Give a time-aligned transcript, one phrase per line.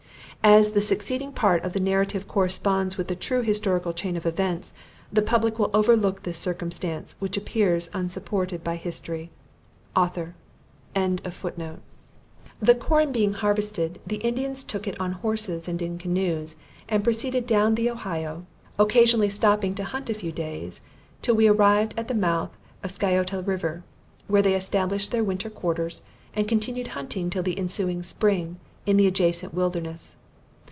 [0.43, 4.73] As the succeeding part of the narrative corresponds with the true historical chain of events,
[5.13, 9.29] the public will overlook this circumstance, which appears unsupported by history.
[9.95, 10.33] AUTHOR.]
[10.95, 16.55] The corn being harvested, the Indians took it on horses and in canoes,
[16.89, 18.43] and proceeded down the Ohio,
[18.79, 20.87] occasionally stopping to hunt a few days,
[21.21, 22.49] till we arrived at the mouth
[22.83, 23.83] of Sciota river;
[24.27, 26.01] where they established their winter quarters,
[26.33, 28.57] and continued hunting till the ensuing spring,
[28.87, 30.15] in the adjacent wilderness.